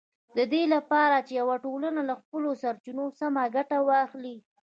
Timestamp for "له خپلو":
2.09-2.49